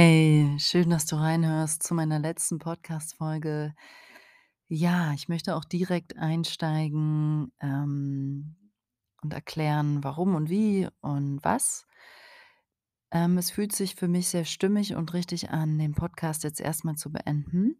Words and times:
Hey, 0.00 0.54
schön, 0.60 0.90
dass 0.90 1.06
du 1.06 1.16
reinhörst 1.16 1.82
zu 1.82 1.92
meiner 1.92 2.20
letzten 2.20 2.60
Podcast-Folge. 2.60 3.74
Ja, 4.68 5.12
ich 5.12 5.28
möchte 5.28 5.56
auch 5.56 5.64
direkt 5.64 6.16
einsteigen, 6.16 7.50
ähm, 7.60 8.56
und 9.22 9.32
erklären, 9.32 10.04
warum 10.04 10.36
und 10.36 10.50
wie 10.50 10.86
und 11.00 11.40
was. 11.42 11.84
Ähm, 13.12 13.38
es 13.38 13.50
fühlt 13.50 13.72
sich 13.72 13.94
für 13.94 14.08
mich 14.08 14.28
sehr 14.28 14.44
stimmig 14.44 14.94
und 14.94 15.14
richtig 15.14 15.50
an, 15.50 15.78
den 15.78 15.94
Podcast 15.94 16.44
jetzt 16.44 16.60
erst 16.60 16.84
mal 16.84 16.96
zu 16.96 17.10
beenden. 17.10 17.78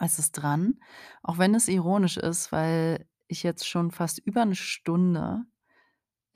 Es 0.00 0.18
ist 0.18 0.32
dran, 0.32 0.78
auch 1.22 1.38
wenn 1.38 1.54
es 1.54 1.66
ironisch 1.68 2.16
ist, 2.18 2.52
weil 2.52 3.06
ich 3.26 3.42
jetzt 3.42 3.66
schon 3.68 3.90
fast 3.90 4.18
über 4.20 4.44
'ne 4.44 4.54
Stunde, 4.54 5.42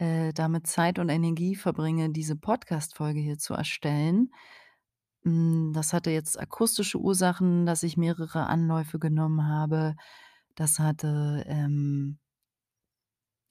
äh, 0.03 0.33
damit 0.33 0.67
Zeit 0.67 0.99
und 0.99 1.09
Energie 1.09 1.55
verbringe, 1.55 2.11
diese 2.11 2.35
Podcast-Folge 2.35 3.21
hier 3.21 3.39
zu 3.39 3.55
erstellen. 3.55 4.31
Hm, 5.25 5.73
das 5.75 5.93
hatte 5.93 6.11
jetzt 6.11 6.41
akustische 6.41 6.99
Ursachen, 6.99 7.67
dass 7.67 7.85
ich 7.85 7.97
mehrere 7.97 8.47
Anläufe 8.47 8.99
genommen 8.99 9.47
habe. 9.47 9.95
Das 10.57 10.81
hatte, 10.81 11.45
ähm 11.47 12.19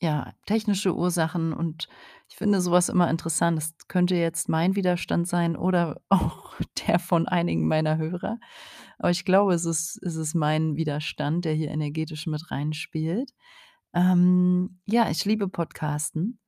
ja, 0.02 0.34
technische 0.48 0.95
Ursachen 0.95 1.53
und 1.53 1.88
ich 2.27 2.35
finde 2.35 2.59
so 2.59 2.72
was 2.72 2.89
immer 2.89 3.09
interessant. 3.09 3.58
Das 3.58 3.75
könnte 3.88 4.16
jetzt 4.16 4.49
mein 4.49 4.75
Widerstand 4.75 5.27
sein 5.27 5.55
oder 5.55 6.02
auch 6.09 6.55
der 6.88 6.99
von 6.99 7.27
einigen 7.27 7.67
meiner 7.67 7.97
Hörer. 7.97 8.39
Aber 8.99 9.11
ich 9.11 9.25
glaube, 9.25 9.53
es 9.53 9.66
ist 9.66 9.99
es 10.03 10.16
ist 10.16 10.36
mein 10.36 10.75
Widerstand, 10.75 11.45
der 11.45 11.53
hier 11.53 11.70
energetisch 11.72 12.27
mit 12.27 12.52
reinspielt. 12.52 13.31
Ähm, 13.94 14.80
ja, 14.86 15.09
ich 15.09 15.25
liebe 15.25 15.47
Podcasten. 15.49 16.41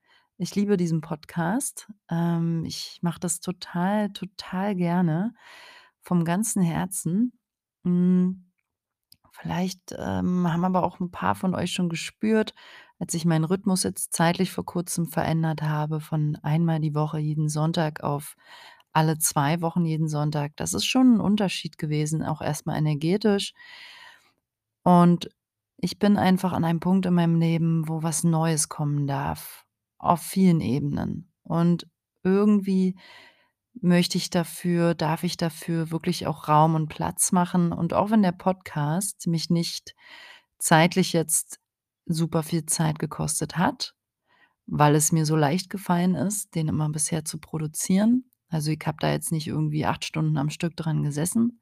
Ich 0.44 0.56
liebe 0.56 0.76
diesen 0.76 1.00
Podcast. 1.00 1.88
Ähm, 2.12 2.66
ich 2.66 3.00
mache 3.02 3.18
das 3.22 3.40
total, 3.40 4.10
total 4.12 4.76
gerne 4.76 5.34
vom 6.02 6.26
ganzen 6.26 6.62
Herzen. 6.62 7.32
Hm, 7.86 8.52
vielleicht, 9.32 9.94
ähm, 9.98 10.52
haben 10.52 10.66
aber 10.66 10.84
auch 10.84 11.00
'n 11.02 11.12
paar 11.12 11.36
von 11.36 11.56
euch 11.56 11.74
schon 11.74 11.90
gespürt, 11.90 12.54
als 13.00 13.14
ich 13.16 13.26
meinen 13.26 13.46
Rhythmus 13.46 13.84
jetzt 13.84 14.14
zeitlich 14.14 14.52
vor 14.52 14.66
Kurzem 14.66 15.08
verändert 15.08 15.64
habe 15.64 16.02
von 16.02 16.38
einmal 16.44 16.80
die 16.82 16.96
Woche 16.96 17.20
jeden 17.20 17.50
Sonntag 17.50 18.04
auf 18.04 18.36
alle 18.94 19.20
2 19.20 19.62
Wochen 19.62 19.86
jeden 19.86 20.10
Sonntag. 20.10 20.54
Das 20.58 20.74
ist 20.74 20.86
schon 20.86 21.16
'n 21.18 21.22
Unterschied 21.22 21.78
gewesen, 21.80 22.24
auch 22.24 22.42
erst 22.42 22.66
mal 22.68 22.78
energetisch. 22.78 23.54
Und 24.86 25.30
ich 25.78 25.98
bin 26.00 26.18
einfach 26.18 26.52
an 26.54 26.66
einem 26.66 26.80
Punkt 26.80 27.06
in 27.06 27.14
meinem 27.14 27.36
Leben, 27.40 27.88
wo 27.88 28.04
was 28.04 28.24
Neues 28.24 28.70
kommen 28.70 29.08
darf, 29.08 29.63
auf 30.04 30.22
vielen 30.22 30.62
Ebenen. 30.62 31.32
Und 31.44 31.88
irgendwie 32.24 32.98
möchte 33.74 34.18
ich 34.18 34.30
dafür 34.30 34.94
darf 34.94 35.24
ich 35.24 35.36
dafür 35.38 35.92
wirklich 35.92 36.28
auch 36.28 36.48
Raum 36.48 36.76
und 36.76 36.90
Platz 36.90 37.32
machen. 37.32 37.72
Und 37.72 37.94
auch 37.94 38.12
wenn 38.12 38.22
der 38.22 38.32
Podcast 38.32 39.28
mich 39.28 39.50
nicht 39.50 39.96
zeitlich 40.60 41.14
jetzt 41.14 41.60
super 42.06 42.44
viel 42.44 42.66
Zeit 42.66 43.00
gekostet 43.00 43.58
hat, 43.58 43.96
weil 44.66 44.96
es 44.96 45.12
mir 45.12 45.26
so 45.26 45.36
leicht 45.36 45.70
gefallen 45.70 46.16
ist, 46.16 46.56
den 46.56 46.68
immer 46.68 46.90
bisher 46.90 47.26
zu 47.26 47.40
produzieren. 47.40 48.26
Also, 48.50 48.72
ich 48.72 48.82
habe 48.86 48.98
da 49.00 49.12
jetzt 49.12 49.32
nicht 49.32 49.48
irgendwie 49.48 49.86
8 49.86 50.06
Stunden 50.06 50.38
am 50.38 50.50
Stück 50.50 50.78
dran 50.78 51.04
gesessen, 51.04 51.62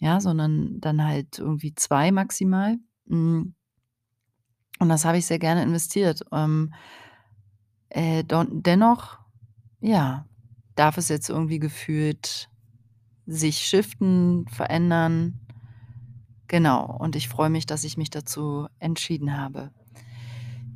ja, 0.00 0.20
sondern 0.20 0.80
dann 0.80 1.04
halt 1.04 1.38
irgendwie 1.38 1.74
2 1.74 2.10
maximal. 2.10 2.76
Hm 3.06 3.54
und 4.82 4.88
das 4.88 5.04
habe 5.04 5.16
ich 5.16 5.26
sehr 5.26 5.38
gerne 5.38 5.62
investiert. 5.62 6.24
Ähm 6.32 6.72
äh, 7.94 8.24
don 8.24 8.62
dennoch, 8.62 9.18
ja, 9.80 10.26
darf 10.74 10.96
es 10.96 11.08
jetzt 11.08 11.28
irgendwie 11.28 11.58
gefühlt 11.58 12.48
sich 13.26 13.58
shiften, 13.58 14.46
verändern. 14.48 15.40
Genau, 16.48 16.84
und 16.98 17.16
ich 17.16 17.28
freue 17.28 17.50
mich, 17.50 17.66
dass 17.66 17.84
ich 17.84 17.96
mich 17.96 18.10
dazu 18.10 18.66
entschieden 18.78 19.36
habe. 19.36 19.70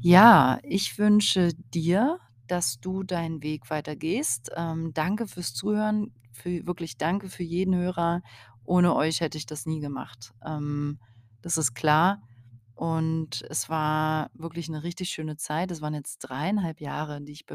Ja, 0.00 0.58
ich 0.62 0.98
wünsche 0.98 1.52
dir, 1.74 2.18
dass 2.46 2.80
du 2.80 3.02
deinen 3.02 3.42
Weg 3.42 3.70
weiter 3.70 3.96
gehst. 3.96 4.50
Ähm, 4.54 4.92
danke 4.94 5.26
fürs 5.26 5.54
Zuhören, 5.54 6.12
für 6.32 6.66
wirklich 6.66 6.96
danke 6.98 7.28
für 7.28 7.42
jeden 7.42 7.74
Hörer. 7.74 8.22
Ohne 8.64 8.94
euch 8.94 9.20
hätte 9.20 9.38
ich 9.38 9.46
das 9.46 9.66
nie 9.66 9.80
gemacht. 9.80 10.32
Ähm, 10.44 10.98
das 11.42 11.56
ist 11.56 11.74
klar. 11.74 12.22
Und 12.76 13.42
es 13.48 13.70
war 13.70 14.30
wirklich 14.34 14.68
'ne 14.68 14.82
richtig 14.84 15.08
schöne 15.10 15.36
Zeit. 15.38 15.70
Es 15.70 15.80
waren 15.80 15.94
jetzt 15.94 16.18
3 16.18 16.50
1/2 16.50 16.80
Jahre, 16.80 17.22
die 17.22 17.32
ich 17.32 17.46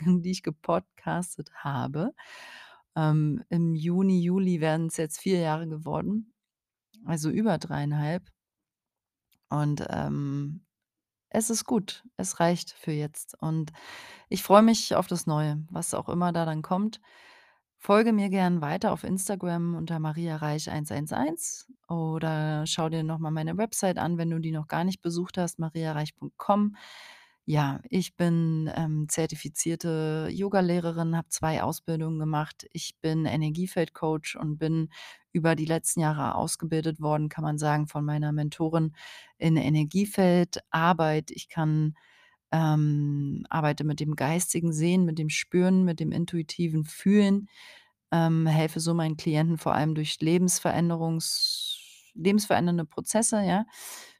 die 0.24 0.30
ich 0.30 0.42
gepodcastet 0.42 1.50
habe. 1.56 2.12
Ähm, 2.96 3.44
im 3.50 3.74
Juni, 3.74 4.22
Juli 4.22 4.60
werden's 4.62 4.96
jetzt 4.96 5.20
4 5.20 5.40
Jahre 5.40 5.68
geworden, 5.68 6.32
also 7.06 7.30
über 7.30 7.58
3 7.58 7.86
1/2. 7.86 8.30
Und, 9.52 9.84
ähm, 9.90 10.62
es 11.30 11.50
ist 11.50 11.66
gut. 11.66 12.04
Es 12.16 12.40
reicht 12.40 12.72
für 12.72 12.92
jetzt. 12.92 13.36
Und 13.40 13.72
ich 14.30 14.42
freue 14.42 14.62
mich 14.62 14.94
auf 14.96 15.06
das 15.08 15.26
Neue, 15.26 15.64
was 15.70 15.94
auch 15.94 16.08
immer 16.08 16.32
da 16.32 16.46
dann 16.46 16.62
kommt. 16.62 17.00
Folge 17.84 18.12
mir 18.12 18.28
gern 18.28 18.60
weiter 18.60 18.92
auf 18.92 19.02
Instagram 19.02 19.74
unter 19.74 19.98
Maria 19.98 20.36
Reich 20.36 20.70
111 20.70 21.66
oder 21.88 22.64
schau 22.64 22.88
dir 22.88 23.02
noch 23.02 23.18
mal 23.18 23.32
meine 23.32 23.56
Website 23.58 23.98
an, 23.98 24.18
wenn 24.18 24.30
du 24.30 24.38
die 24.38 24.52
noch 24.52 24.68
gar 24.68 24.84
nicht 24.84 25.02
besucht 25.02 25.36
hast, 25.36 25.58
mariareich.com. 25.58 26.76
Ja, 27.44 27.80
ich 27.90 28.14
bin, 28.14 28.70
ähm, 28.76 29.08
zertifizierte 29.08 30.28
Yogalehrerin, 30.30 31.16
habe 31.16 31.28
2 31.28 31.64
Ausbildungen 31.64 32.20
gemacht. 32.20 32.68
Ich 32.72 32.94
bin 33.00 33.24
Energiefeldcoach 33.26 34.36
und 34.38 34.58
bin 34.58 34.88
über 35.32 35.56
die 35.56 35.64
letzten 35.64 36.02
Jahre 36.02 36.36
ausgebildet 36.36 37.00
worden, 37.00 37.28
kann 37.28 37.42
man 37.42 37.58
sagen, 37.58 37.88
von 37.88 38.04
meiner 38.04 38.30
Mentorin 38.30 38.94
in 39.38 39.56
Energiefeldarbeit. 39.56 41.32
Ich 41.32 41.48
kann 41.48 41.96
ähm, 42.52 43.44
arbeite 43.50 43.84
mit 43.84 44.00
dem 44.00 44.16
geistigen 44.16 44.72
Sehen, 44.72 45.04
mit 45.04 45.18
dem 45.18 45.28
Spüren, 45.30 45.84
mit 45.84 46.00
dem 46.00 46.12
intuitiven 46.12 46.84
Fühlen, 46.84 47.48
ähm, 48.12 48.46
helfe 48.46 48.80
so 48.80 48.94
meinen 48.94 49.16
Klienten 49.16 49.58
vor 49.58 49.74
allem 49.74 49.94
durch 49.94 50.18
Lebensveränderungs 50.20 51.78
lebensverändernde 52.14 52.84
Prozesse, 52.84 53.42
ja, 53.42 53.64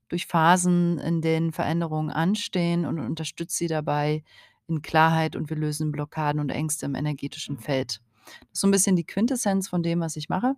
durch 0.08 0.26
Phasen, 0.26 0.98
in 0.98 1.20
denen 1.22 1.52
Veränderungen 1.52 2.10
anstehen 2.10 2.86
und 2.86 2.98
unterstütze 2.98 3.56
sie 3.58 3.66
dabei 3.68 4.24
in 4.68 4.82
Klarheit 4.82 5.36
und 5.36 5.50
wir 5.50 5.56
lösen 5.58 5.92
Blockaden 5.92 6.40
und 6.40 6.50
Ängste 6.50 6.86
im 6.86 6.94
energetischen 6.94 7.58
Feld. 7.58 8.00
Das 8.40 8.48
ist 8.54 8.60
so 8.62 8.66
'n 8.68 8.70
bisschen 8.70 8.96
die 8.96 9.04
Quintessenz 9.06 9.68
von 9.68 9.82
dem, 9.82 10.00
was 10.00 10.16
ich 10.16 10.28
mache. 10.30 10.54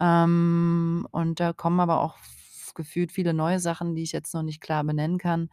Ähm, 0.00 1.06
und 1.12 1.40
da 1.40 1.52
kommen 1.52 1.80
aber 1.80 2.00
auch 2.00 2.16
gefühlt 2.74 3.12
viele 3.12 3.34
neue 3.34 3.60
Sachen, 3.60 3.94
die 3.94 4.02
ich 4.02 4.12
jetzt 4.12 4.34
noch 4.34 4.42
nicht 4.42 4.60
klar 4.60 4.84
benennen 4.84 5.18
kann. 5.18 5.50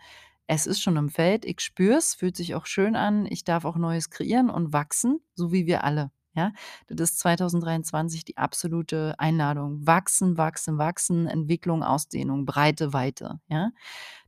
Es 0.53 0.67
ist 0.67 0.81
schon 0.81 0.97
im 0.97 1.07
Feld. 1.07 1.45
Ich 1.45 1.62
spüre 1.62 1.95
es, 1.95 2.13
fühlt 2.13 2.35
sich 2.35 2.56
auch 2.56 2.66
schön 2.66 2.97
an. 2.97 3.25
Ich 3.25 3.45
darf 3.45 3.63
auch 3.63 3.78
Neues 3.78 4.09
kreieren 4.09 4.50
und 4.50 4.73
wachsen, 4.73 5.22
so 5.34 5.53
wie 5.53 5.66
wir 5.66 5.85
alle, 5.85 6.12
ja? 6.34 6.51
Das 6.89 7.12
ist 7.12 7.19
2023 7.19 8.25
die 8.25 8.35
absolute 8.35 9.16
Einladung. 9.17 9.88
Wachsen, 9.88 10.38
wachsen, 10.38 10.78
wachsen, 10.78 11.28
Entwicklung, 11.28 11.84
Ausdehnung, 11.84 12.44
Breite, 12.45 12.91
Weite, 12.91 13.39
ja? 13.47 13.72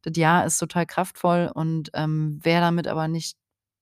Das 0.02 0.16
Jahr 0.16 0.46
ist 0.46 0.60
total 0.60 0.86
kraftvoll 0.86 1.52
und, 1.54 1.90
ähm, 1.94 2.40
wer 2.42 2.62
damit 2.62 2.88
aber 2.88 3.10
nicht 3.10 3.36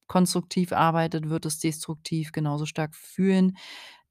konstruktiv 0.07 0.73
arbeitet, 0.73 1.29
wird 1.29 1.45
es 1.45 1.59
destruktiv 1.59 2.31
genauso 2.31 2.65
stark 2.65 2.95
fühlen. 2.95 3.55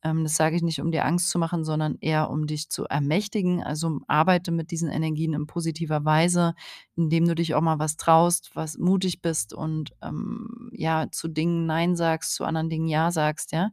Ähm, 0.02 0.24
das 0.24 0.36
sage 0.36 0.56
ich 0.56 0.62
nicht, 0.62 0.80
um 0.80 0.90
dir 0.92 1.04
Angst 1.04 1.30
zu 1.30 1.38
machen, 1.38 1.64
sondern 1.64 1.96
eher, 2.00 2.30
um 2.30 2.46
dich 2.46 2.70
zu 2.70 2.84
ermächtigen. 2.86 3.62
Also, 3.62 4.00
arbeite 4.08 4.50
mit 4.52 4.70
diesen 4.70 4.90
Energien 4.90 5.34
in 5.34 5.46
positiver 5.46 6.04
Weise, 6.04 6.54
indem 6.96 7.26
du 7.26 7.34
dich 7.34 7.54
auch 7.54 7.60
mal 7.62 7.78
was 7.78 7.96
traust, 7.96 8.50
was 8.54 8.78
mutig 8.78 9.22
bist 9.22 9.52
und, 9.54 9.92
ähm, 10.02 10.70
ja, 10.72 11.06
zu 11.12 11.28
Dingen 11.28 11.66
nein 11.66 11.96
sagst, 11.96 12.34
zu 12.34 12.44
anderen 12.44 12.70
Dingen 12.70 12.88
ja 12.88 13.10
sagst, 13.12 13.52
ja? 13.52 13.70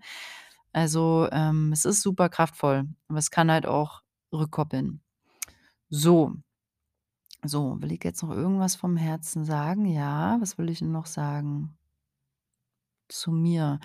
Also, 0.74 1.28
ähm, 1.32 1.72
es 1.74 1.86
ist 1.86 2.02
super 2.02 2.30
kraftvoll, 2.30 2.86
aber 3.10 3.20
es 3.20 3.32
kann 3.32 3.52
halt 3.52 3.66
auch 3.66 4.02
rückkoppeln. 4.34 5.02
So. 5.90 6.34
So, 7.46 7.78
will 7.82 7.92
ich 7.92 8.04
jetzt 8.04 8.24
noch 8.24 8.32
irgendwas 8.32 8.76
vom 8.76 8.98
Herzen 8.98 9.44
sagen? 9.46 9.86
Ja, 9.86 10.38
was 10.42 10.58
will 10.58 10.70
ich 10.70 10.82
'n 10.82 10.92
noch 10.92 11.06
sagen? 11.06 11.78
Zu 13.10 13.32
mir. 13.32 13.80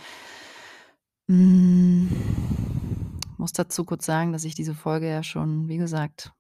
Hm, 1.29 2.09
muss 3.39 3.53
dazu 3.53 3.85
kurz 3.85 4.07
sagen, 4.07 4.33
dass 4.33 4.45
ich 4.45 4.55
diese 4.55 4.75
Folge 4.75 5.09
ja 5.09 5.23
schon, 5.23 5.69
wie 5.69 5.79
gesagt 5.79 6.33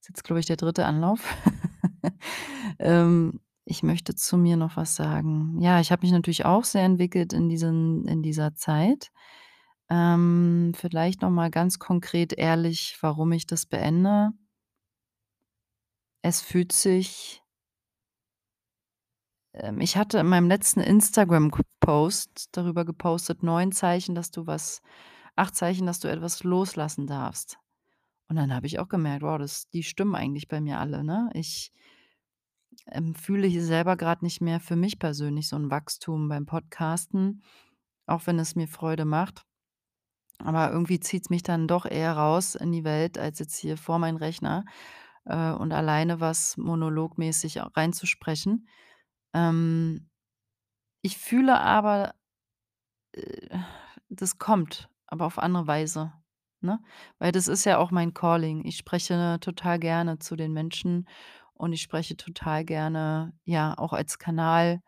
ist 0.00 0.08
jetzt, 0.08 0.24
glaube 0.24 0.40
ich, 0.40 0.46
der 0.46 0.56
3. 0.56 0.84
Anlauf. 0.84 1.20
Ähm, 2.78 3.40
ich 3.66 3.82
möchte 3.82 4.14
zu 4.14 4.38
mir 4.38 4.56
noch 4.56 4.76
was 4.76 4.96
sagen. 4.96 5.60
Ja, 5.60 5.80
ich 5.80 5.92
habe 5.92 6.02
mich 6.02 6.12
natürlich 6.12 6.46
auch 6.46 6.64
sehr 6.64 6.84
entwickelt 6.84 7.34
in 7.34 7.50
diesen 7.50 8.06
in 8.06 8.22
dieser 8.22 8.54
Zeit. 8.54 9.10
Ähm, 9.90 10.72
vielleicht 10.74 11.20
noch 11.20 11.30
mal 11.30 11.50
ganz 11.50 11.78
konkret 11.78 12.32
ehrlich, 12.32 12.96
warum 13.02 13.32
ich 13.32 13.46
das 13.46 13.66
beende. 13.66 14.30
Es 16.22 16.40
fühlt 16.40 16.72
sich 16.72 17.42
Ähm, 19.54 19.80
ich 19.80 19.96
hatte 19.96 20.18
in 20.18 20.26
meinem 20.28 20.48
letzten 20.48 20.80
Instagram 20.80 21.50
k 21.50 21.62
Post 21.80 22.48
darüber 22.52 22.84
gepostet: 22.84 23.42
„9 23.42 23.72
Zeichen, 23.72 24.14
dass 24.14 24.30
du 24.30 24.46
was 24.46 24.82
8 25.36 25.56
Zeichen, 25.56 25.86
dass 25.86 26.00
du 26.00 26.08
etwas 26.08 26.44
loslassen 26.44 27.06
darfst.“ 27.06 27.58
Und 28.28 28.36
dann 28.36 28.54
habe 28.54 28.66
ich 28.66 28.78
auch 28.80 28.88
gemerkt: 28.88 29.22
„Wow, 29.24 29.38
das 29.38 29.68
die 29.70 29.82
stimmen 29.84 30.16
eigentlich 30.16 30.48
bei 30.48 30.60
mir 30.60 30.80
alle“, 30.80 31.04
ne? 31.04 31.30
Ich 31.34 31.70
ähm, 32.88 33.14
fühle 33.14 33.46
hier 33.46 33.64
selber 33.64 33.96
grad 33.96 34.22
nicht 34.22 34.40
mehr 34.40 34.60
für 34.60 34.76
mich 34.76 34.98
persönlich 34.98 35.48
so 35.48 35.56
'n 35.56 35.70
Wachstum 35.70 36.28
beim 36.28 36.46
Podcasten, 36.46 37.42
auch 38.06 38.26
wenn 38.26 38.38
es 38.38 38.56
mir 38.56 38.68
Freude 38.68 39.04
macht. 39.04 39.44
Aber 40.44 40.70
irgendwie 40.72 41.00
zieht's 41.00 41.30
mich 41.30 41.42
dann 41.42 41.68
doch 41.68 41.86
eher 41.86 42.14
raus 42.14 42.54
in 42.56 42.72
die 42.72 42.84
Welt 42.84 43.18
als 43.18 43.38
jetzt 43.40 43.56
hier 43.58 43.76
vor 43.76 43.98
meinen 43.98 44.16
Rechner, 44.18 44.64
äh, 45.26 45.52
und 45.52 45.72
alleine 45.72 46.20
was 46.20 46.56
monologmäßig 46.58 47.60
reinzusprechen. 47.76 48.68
Ähm, 49.34 50.08
ich 51.02 51.18
fühle 51.18 51.60
aber 51.60 52.14
äh, 53.12 53.58
das 54.08 54.38
kommt, 54.38 54.88
aber 55.06 55.26
auf 55.26 55.38
andere 55.38 55.66
Weise, 55.66 56.12
ne? 56.60 56.80
Weil 57.18 57.32
das 57.32 57.48
ist 57.48 57.64
ja 57.64 57.78
auch 57.78 57.90
mein 57.90 58.14
Calling. 58.14 58.64
Ich 58.64 58.76
spreche 58.76 59.38
total 59.40 59.78
gerne 59.78 60.18
zu 60.18 60.36
den 60.36 60.52
Menschen 60.52 61.08
und 61.54 61.72
ich 61.72 61.82
spreche 61.82 62.16
total 62.16 62.64
gerne, 62.64 63.32
ja, 63.44 63.76
auch 63.78 63.92
als 63.92 64.18
Kanal 64.18 64.82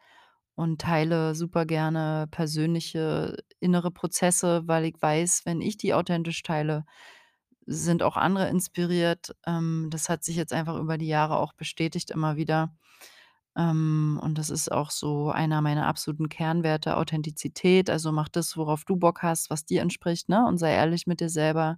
und 0.54 0.80
teile 0.80 1.34
super 1.34 1.66
gerne 1.66 2.26
persönliche 2.30 3.36
innere 3.60 3.90
Prozesse, 3.90 4.62
weil 4.66 4.84
ich 4.86 4.96
weiß, 5.00 5.42
wenn 5.46 5.60
ich 5.60 5.76
die 5.78 5.94
authentisch 5.94 6.42
teile, 6.42 6.84
sind 7.66 8.02
auch 8.02 8.16
andere 8.16 8.48
inspiriert. 8.48 9.34
Ähm, 9.46 9.88
das 9.90 10.08
hat 10.08 10.24
sich 10.24 10.36
jetzt 10.36 10.52
einfach 10.52 10.76
über 10.78 10.98
die 10.98 11.06
Jahre 11.08 11.38
auch 11.38 11.52
bestätigt 11.54 12.10
immer 12.10 12.36
wieder. 12.36 12.74
Ähm, 13.56 14.18
und 14.22 14.38
das 14.38 14.50
ist 14.50 14.72
auch 14.72 14.90
so 14.90 15.30
einer 15.30 15.60
meiner 15.62 15.86
absoluten 15.86 16.28
Kernwerte, 16.28 16.96
Authentizität. 16.96 17.90
Also, 17.90 18.12
mach 18.12 18.28
das, 18.28 18.56
worauf 18.56 18.84
du 18.84 18.96
Bock 18.96 19.22
hast, 19.22 19.50
was 19.50 19.64
dir 19.66 19.82
entspricht, 19.82 20.28
ne, 20.28 20.46
und 20.46 20.58
sei 20.58 20.72
ehrlich 20.74 21.06
mit 21.06 21.20
dir 21.20 21.28
selber. 21.30 21.76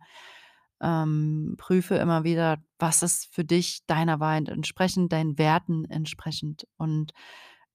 Ähm, 0.81 1.55
prüfe 1.59 1.97
immer 1.97 2.25
wieder, 2.25 2.59
was 2.79 3.03
ist 3.03 3.35
für 3.35 3.44
dich 3.44 3.87
deiner 3.87 4.21
Wahrheit 4.21 4.49
entsprechend, 4.49 5.12
deinen 5.12 5.38
Werten 5.38 5.85
entsprechend 5.87 6.67
und, 6.79 7.12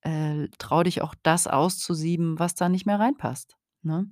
äh, 0.02 0.48
trau 0.60 0.84
dich 0.84 1.02
auch 1.02 1.16
das 1.24 1.48
auszusieben, 1.48 2.40
was 2.40 2.56
da 2.56 2.70
nicht 2.70 2.86
mehr 2.86 3.00
reinpasst, 3.00 3.58
ne? 3.84 4.10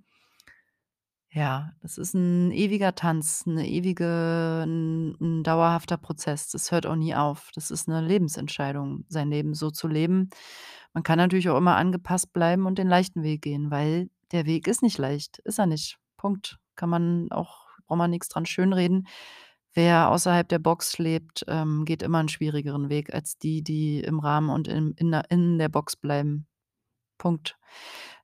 Ja, 1.31 1.73
das 1.81 1.97
ist 1.97 2.15
'n 2.15 2.51
ewiger 2.51 2.95
Tanz, 2.95 3.45
'ne 3.45 3.67
ewige 3.67 4.63
'n 4.65 5.15
'n 5.19 5.43
dauerhafter 5.43 5.97
Prozess. 5.97 6.49
Das 6.49 6.71
hört 6.71 6.85
auch 6.85 6.95
nie 6.95 7.15
auf. 7.15 7.51
Das 7.53 7.69
ist 7.69 7.87
'ne 7.89 8.01
Lebensentscheidung, 8.01 9.03
sein 9.09 9.29
Leben 9.29 9.53
so 9.53 9.69
zu 9.69 9.87
leben. 9.89 10.29
Man 10.93 11.03
kann 11.03 11.17
natürlich 11.17 11.49
auch 11.49 11.57
immer 11.57 11.75
angepasst 11.75 12.31
bleiben 12.33 12.65
und 12.65 12.77
den 12.77 12.87
leichten 12.87 13.23
Weg 13.23 13.41
gehen, 13.41 13.71
weil 13.71 14.09
der 14.31 14.45
Weg 14.45 14.67
ist 14.67 14.81
nicht 14.81 14.97
leicht. 14.97 15.39
Ist 15.39 15.59
er 15.59 15.65
nicht. 15.65 15.97
Punkt. 16.17 16.57
Kann 16.75 16.89
man 16.89 17.27
auch 17.31 17.67
braucht 17.87 17.97
man 17.99 18.11
nix 18.11 18.29
dran 18.29 18.45
schönreden. 18.45 19.07
Wer 19.73 20.09
außerhalb 20.09 20.47
der 20.49 20.59
Box 20.59 20.97
lebt, 20.97 21.43
ähm, 21.49 21.83
geht 21.85 22.03
immer 22.03 22.19
'n 22.21 22.29
schwierigeren 22.29 22.89
Weg 22.89 23.13
als 23.13 23.37
die, 23.37 23.63
die 23.63 23.99
im 24.01 24.19
Rahmen 24.19 24.49
und 24.49 24.67
im 24.69 24.93
in 24.97 25.13
in 25.29 25.57
der 25.59 25.69
Box 25.69 25.95
bleiben. 25.97 26.47
Punkt. 27.19 27.57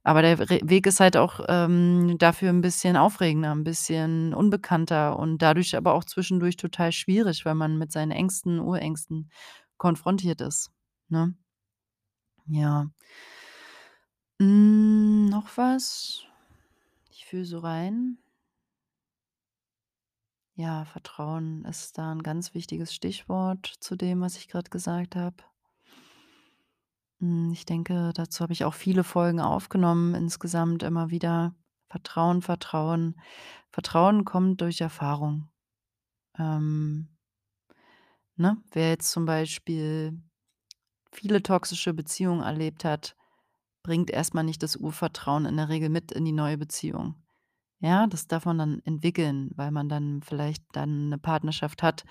Aber 0.05 0.21
der 0.21 0.37
Weg 0.39 0.85
ist 0.85 0.99
halt 0.99 1.15
auch, 1.15 1.39
ähm, 1.47 2.17
dafür 2.19 2.49
'n 2.49 2.61
bisschen 2.61 2.97
aufregender, 2.97 3.51
'n 3.53 3.63
bisschen 3.63 4.33
unbekannter 4.33 5.17
und 5.17 5.37
dadurch 5.41 5.77
aber 5.77 5.93
auch 5.93 6.03
zwischendurch 6.03 6.57
total 6.57 6.91
schwierig, 6.91 7.45
weil 7.45 7.55
man 7.55 7.77
mit 7.77 7.91
seinen 7.93 8.11
Ängsten, 8.11 8.59
Urängsten 8.59 9.29
konfrontiert 9.77 10.41
ist, 10.41 10.71
ne? 11.09 11.33
Ja. 12.47 12.93
Hm, 14.41 15.25
noch 15.29 15.57
was? 15.57 16.23
Ich 17.11 17.25
fühle 17.25 17.45
so 17.45 17.59
rein. 17.59 18.17
Ja, 20.57 20.85
Vertrauen 20.85 21.65
ist 21.65 21.97
da 21.97 22.11
'n 22.11 22.21
ganz 22.21 22.53
wichtiges 22.53 22.93
Stichwort 22.93 23.65
zu 23.79 23.95
dem, 23.95 24.21
was 24.21 24.37
ich 24.37 24.47
grad 24.49 24.69
gesagt 24.69 25.15
habe. 25.15 25.35
Hm, 27.23 27.51
ich 27.53 27.65
denke, 27.65 28.11
dazu 28.13 28.41
habe 28.41 28.51
ich 28.53 28.65
auch 28.65 28.73
viele 28.73 29.03
Folgen 29.05 29.39
aufgenommen 29.39 30.13
insgesamt 30.13 30.83
immer 30.83 31.09
wieder. 31.09 31.55
Vertrauen, 31.89 32.41
Vertrauen. 32.41 33.15
Vertrauen 33.71 34.25
kommt 34.25 34.59
durch 34.61 34.81
Erfahrung. 34.81 35.47
Ähm 36.39 37.09
ne, 38.37 38.57
wer 38.71 38.89
jetzt 38.89 39.11
zum 39.11 39.25
Beispiel 39.25 40.19
viele 41.11 41.43
toxische 41.43 41.93
Beziehungen 41.93 42.41
erlebt 42.41 42.85
hat, 42.85 43.15
bringt 43.83 44.11
erst 44.11 44.33
mal 44.35 44.43
nicht 44.43 44.63
das 44.63 44.77
Urvertrauen 44.77 45.45
in 45.45 45.57
der 45.57 45.69
Regel 45.69 45.89
mit 45.89 46.11
in 46.11 46.25
die 46.25 46.33
neue 46.33 46.57
Beziehung. 46.57 47.15
Ja, 47.81 48.07
das 48.07 48.27
darf 48.27 48.45
man 48.45 48.57
dann 48.59 48.81
entwickeln, 48.85 49.51
weil 49.55 49.71
man 49.71 49.89
dann 49.89 50.21
vielleicht 50.23 50.63
dann 50.73 51.09
'ne 51.09 51.17
Partnerschaft 51.19 51.83
hat, 51.83 52.05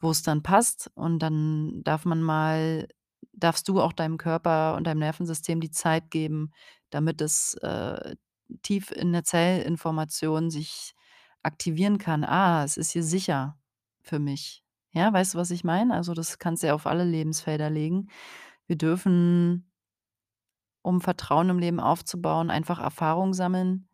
wo's 0.00 0.22
dann 0.22 0.42
passt 0.42 0.90
und 0.96 1.20
dann 1.20 1.82
darf 1.84 2.04
man 2.06 2.22
mal 2.22 2.88
darfst 3.32 3.68
du 3.68 3.80
auch 3.80 3.92
deinem 3.92 4.18
Körper 4.18 4.74
und 4.76 4.84
deinem 4.86 4.98
Nervensystem 5.00 5.60
die 5.60 5.70
Zeit 5.70 6.10
geben, 6.10 6.52
damit 6.90 7.20
es, 7.20 7.54
äh, 7.62 8.16
tief 8.62 8.90
in 8.90 9.12
der 9.12 9.24
Zellinformation 9.24 10.50
sich 10.50 10.94
aktivieren 11.42 11.98
kann: 11.98 12.24
„Ah, 12.24 12.64
es 12.64 12.76
ist 12.76 12.90
hier 12.92 13.04
sicher 13.04 13.58
für 14.02 14.18
mich.“ 14.18 14.64
Ja, 14.92 15.12
weißt 15.12 15.34
du, 15.34 15.38
was 15.38 15.50
ich 15.52 15.64
meine? 15.64 15.94
Also, 15.94 16.14
das 16.14 16.38
kannst 16.38 16.62
du 16.62 16.68
ja 16.68 16.74
auf 16.74 16.86
alle 16.86 17.04
Lebensfelder 17.04 17.70
legen. 17.70 18.08
Wir 18.66 18.76
dürfen 18.76 19.70
um 20.82 21.00
Vertrauen 21.00 21.50
im 21.50 21.58
Leben 21.58 21.80
aufzubauen, 21.80 22.50
einfach 22.50 22.78
Erfahrung 22.80 23.34
sammeln, 23.34 23.88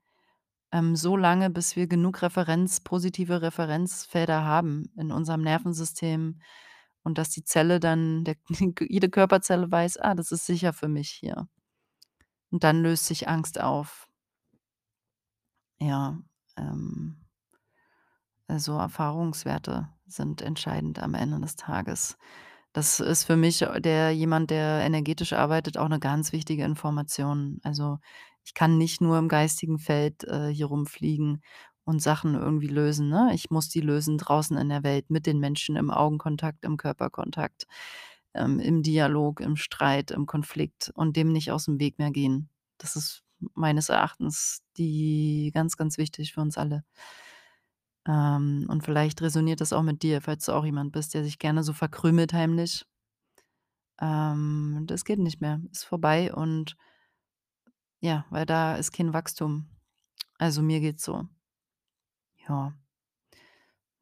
ähm, 0.73 0.97
so 0.97 1.17
lange, 1.17 1.51
bis 1.51 1.77
wir 1.77 1.87
genug 1.89 2.23
Referenz 2.23 2.81
positive 2.81 3.43
Referenzfelder 3.43 4.45
haben 4.45 4.91
in 4.97 5.13
unserem 5.13 5.43
Nervensystem 5.43 6.41
und 7.07 7.19
dass 7.19 7.31
die 7.31 7.45
Zelle 7.45 7.81
dann 7.81 8.25
der 8.25 8.37
jede 8.91 9.11
Körperzelle 9.11 9.71
weiß: 9.73 9.99
„Ah, 9.99 10.15
das 10.17 10.33
ist 10.33 10.47
sicher 10.47 10.75
für 10.75 10.89
mich 10.89 11.11
hier.“ 11.11 11.49
Und 12.51 12.65
dann 12.65 12.83
löst 12.83 13.07
sich 13.07 13.29
Angst 13.29 13.61
auf. 13.61 14.09
Ja, 15.81 16.19
ähm 16.59 17.17
also, 18.49 18.79
Erfahrungswerte 18.79 19.89
sind 20.07 20.41
entscheidend 20.43 21.01
am 21.03 21.15
Ende 21.15 21.41
des 21.41 21.57
Tages. 21.57 22.17
Das 22.75 23.01
ist 23.01 23.25
für 23.25 23.37
mich, 23.37 23.67
der 23.79 24.13
jemand, 24.13 24.51
der 24.51 24.83
energetisch 24.85 25.33
arbeitet, 25.35 25.79
auch 25.79 25.89
'ne 25.89 26.01
ganz 26.01 26.33
wichtige 26.33 26.65
Information. 26.65 27.61
Also, 27.65 27.99
ich 28.45 28.55
kann 28.55 28.79
nicht 28.79 29.01
nur 29.01 29.19
im 29.19 29.29
geistigen 29.29 29.79
Feld, 29.81 30.25
äh, 30.25 30.49
hier 30.51 30.67
rumfliegen 30.67 31.43
und 31.87 32.03
Sachen 32.03 32.35
irgendwie 32.37 32.69
lösen, 32.69 33.09
ne? 33.11 33.31
Ich 33.35 33.51
muss 33.51 33.71
die 33.71 33.81
lösen 33.83 34.19
draußen 34.19 34.59
in 34.59 34.69
der 34.71 34.85
Welt 34.85 35.11
mit 35.11 35.27
den 35.27 35.41
Menschen 35.41 35.77
im 35.77 35.91
Augenkontakt, 35.91 36.65
im 36.67 36.77
Körperkontakt, 36.79 37.67
ähm, 38.35 38.61
im 38.61 38.83
Dialog, 38.85 39.41
im 39.41 39.57
Streit, 39.57 40.11
im 40.13 40.27
Konflikt 40.27 40.93
und 40.95 41.17
dem 41.17 41.33
nicht 41.33 41.53
aus'm 41.53 41.81
Weg 41.81 41.99
mehr 41.99 42.11
gehen. 42.13 42.51
Das 42.79 42.97
ist 42.97 43.23
meines 43.55 43.89
Erachtens 43.91 44.63
die 44.79 45.53
ganz, 45.55 45.77
ganz 45.77 45.99
wichtig 45.99 46.33
für 46.35 46.41
uns 46.43 46.59
alle. 46.59 46.85
Ähm, 48.07 48.67
und 48.69 48.85
vielleicht 48.85 49.21
resoniert 49.23 49.61
das 49.61 49.73
auch 49.73 49.83
mit 49.83 50.03
dir, 50.03 50.21
falls 50.23 50.45
du 50.47 50.53
auch 50.53 50.65
jemand 50.65 50.93
bist, 50.93 51.15
der 51.15 51.25
sich 51.25 51.39
gerne 51.39 51.63
so 51.65 51.73
verkrümelt 51.73 52.33
heimlich. 52.33 52.85
Ähm, 54.01 54.85
das 54.87 55.05
geht 55.05 55.19
nicht 55.19 55.41
mehr, 55.41 55.61
ist 55.73 55.85
vorbei 55.85 56.33
und 56.35 56.77
ja, 58.01 58.25
weil 58.31 58.47
da 58.47 58.77
ist 58.77 58.93
kein 58.93 59.13
Wachstum. 59.13 59.67
Also, 60.39 60.63
mir 60.63 60.81
geht's 60.81 61.05
so. 61.05 61.29
Ja. 62.49 62.73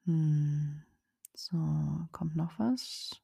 Hm, 0.06 0.82
so, 1.34 1.56
kommt 2.12 2.36
noch 2.36 2.58
was? 2.58 3.20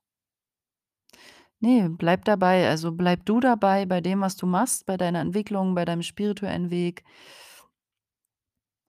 Ne, 1.63 1.89
bleib 1.91 2.25
dabei. 2.25 2.69
Also, 2.69 2.93
bleib 2.93 3.25
du 3.27 3.39
dabei 3.41 3.85
bei 3.87 4.01
dem, 4.01 4.21
was 4.23 4.37
du 4.37 4.47
machst, 4.47 4.87
bei 4.87 4.97
deiner 4.97 5.21
Entwicklung, 5.21 5.75
bei 5.75 5.85
deinem 5.85 6.03
spirituellen 6.03 6.71
Weg. 6.71 7.05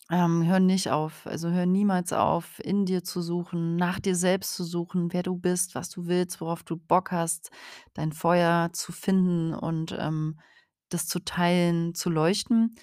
Ähm, 0.09 0.43
hör 0.45 0.59
nicht 0.59 0.89
auf. 0.89 1.25
Also, 1.27 1.49
hör 1.51 1.65
niemals 1.65 2.11
auf, 2.11 2.59
in 2.63 2.85
dir 2.85 3.03
zu 3.03 3.21
suchen, 3.21 3.75
nach 3.77 3.99
dir 3.99 4.15
selbst 4.15 4.55
zu 4.55 4.63
suchen, 4.63 5.13
wer 5.13 5.23
du 5.23 5.37
bist, 5.37 5.73
was 5.75 5.89
du 5.89 6.07
willst, 6.07 6.41
worauf 6.41 6.63
du 6.63 6.75
Bock 6.77 7.11
hast, 7.11 7.49
dein 7.93 8.11
Feuer 8.11 8.69
zu 8.73 8.91
finden 8.91 9.53
und, 9.53 9.95
ähm, 9.97 10.39
das 10.89 11.07
zu 11.07 11.19
teilen, 11.23 11.95
zu 11.95 12.09
leuchten. 12.09 12.75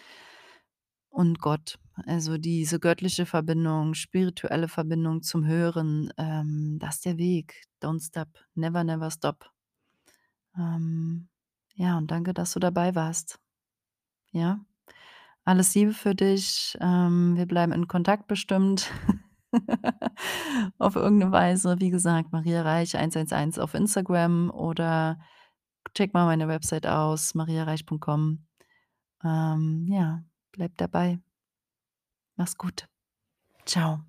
Und 1.19 1.41
Gott, 1.41 1.81
also, 2.07 2.39
diese 2.39 2.79
göttliche 2.79 3.27
Verbindung, 3.27 3.95
spirituelle 3.95 4.69
Verbindung 4.69 5.21
zum 5.21 5.45
Höheren, 5.47 6.13
ähm, 6.17 6.79
das 6.79 6.95
ist 6.95 7.07
der 7.07 7.19
Weg. 7.19 7.65
Don't 7.83 8.07
stop, 8.07 8.29
never, 8.55 8.85
never 8.85 9.11
stop. 9.11 9.51
Ähm, 10.57 11.29
ja, 11.75 11.99
und 11.99 12.13
danke, 12.13 12.35
dass 12.35 12.53
du 12.53 12.61
dabei 12.61 12.95
warst. 12.95 13.41
Ja? 14.31 14.61
Alles 15.45 15.75
Liebe 15.75 15.93
für 15.93 16.15
dich. 16.15 16.77
Ähm, 16.81 17.37
wir 17.37 17.47
bleiben 17.47 17.73
in 17.73 17.89
Kontakt 17.89 18.29
bestimmt 18.29 18.93
auf 20.79 20.95
irgend 20.95 21.19
'ne 21.19 21.33
Weise. 21.33 21.81
Wie 21.81 21.91
gesagt, 21.91 22.31
Maria 22.31 22.63
Reich 22.63 22.97
111 22.97 23.59
auf 23.59 23.75
Instagram 23.75 24.51
oder 24.51 25.19
check 25.95 26.15
mal 26.15 26.27
meine 26.27 26.47
Website 26.47 26.87
aus, 26.87 27.35
mariareich.com. 27.35 28.47
Ähm, 29.25 29.87
ja, 29.91 30.23
bleib 30.59 30.77
dabei. 30.77 31.21
Mach's 32.37 32.57
gut. 32.59 32.88
Tschau. 33.65 34.00